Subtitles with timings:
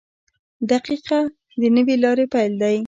[0.71, 1.19] •دقیقه
[1.61, 2.77] د نوې لارې پیل دی.